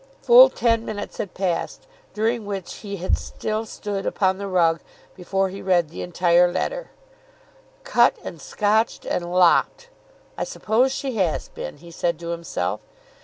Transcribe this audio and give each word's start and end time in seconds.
Full 0.23 0.49
ten 0.49 0.83
minutes 0.83 1.19
had 1.19 1.35
passed, 1.35 1.85
during 2.15 2.43
which 2.43 2.77
he 2.77 2.97
had 2.97 3.19
still 3.19 3.67
stood 3.67 4.03
upon 4.07 4.39
the 4.39 4.47
rug, 4.47 4.79
before 5.13 5.49
he 5.49 5.61
read 5.61 5.89
the 5.89 6.01
entire 6.01 6.51
letter. 6.51 6.89
"'Cut 7.83 8.15
and 8.23 8.41
scotched 8.41 9.05
and 9.05 9.31
lopped!' 9.31 9.89
I 10.39 10.43
suppose 10.43 10.91
she 10.91 11.17
has 11.17 11.49
been," 11.49 11.77
he 11.77 11.91
said 11.91 12.17
to 12.17 12.29
himself. 12.29 12.79